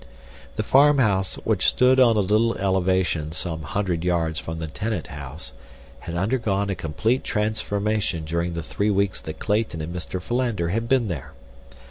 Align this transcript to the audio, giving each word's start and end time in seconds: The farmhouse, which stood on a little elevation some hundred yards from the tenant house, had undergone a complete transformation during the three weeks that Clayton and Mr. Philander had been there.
The 0.55 0.63
farmhouse, 0.63 1.35
which 1.43 1.67
stood 1.67 1.99
on 1.99 2.17
a 2.17 2.21
little 2.21 2.55
elevation 2.55 3.33
some 3.33 3.61
hundred 3.61 4.03
yards 4.03 4.39
from 4.39 4.57
the 4.57 4.65
tenant 4.65 5.05
house, 5.05 5.53
had 5.99 6.15
undergone 6.15 6.71
a 6.71 6.75
complete 6.75 7.23
transformation 7.23 8.25
during 8.25 8.55
the 8.55 8.63
three 8.63 8.89
weeks 8.89 9.21
that 9.21 9.37
Clayton 9.37 9.79
and 9.79 9.95
Mr. 9.95 10.19
Philander 10.19 10.69
had 10.69 10.89
been 10.89 11.07
there. 11.07 11.33